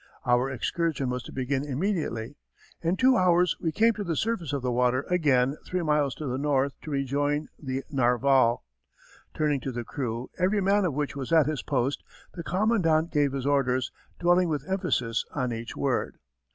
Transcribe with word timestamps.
Our 0.25 0.49
excursion 0.49 1.11
was 1.11 1.21
to 1.25 1.31
begin 1.31 1.63
immediately; 1.63 2.33
in 2.81 2.97
two 2.97 3.15
hours 3.17 3.55
we 3.59 3.71
came 3.71 3.93
to 3.93 4.03
the 4.03 4.15
surface 4.15 4.51
of 4.51 4.63
the 4.63 4.71
water 4.71 5.05
again 5.11 5.57
three 5.63 5.83
miles 5.83 6.15
to 6.15 6.25
the 6.25 6.39
north 6.39 6.73
to 6.81 6.89
rejoin 6.89 7.49
the 7.61 7.83
Narval. 7.93 8.63
Turning 9.35 9.59
to 9.59 9.71
the 9.71 9.83
crew, 9.83 10.31
every 10.39 10.59
man 10.59 10.85
of 10.85 10.95
which 10.95 11.15
was 11.15 11.31
at 11.31 11.45
his 11.45 11.61
post, 11.61 12.03
the 12.33 12.41
commandant 12.41 13.11
gave 13.11 13.33
his 13.33 13.45
orders, 13.45 13.91
dwelling 14.17 14.49
with 14.49 14.67
emphasis 14.67 15.23
on 15.35 15.53
each 15.53 15.77
word. 15.77 16.17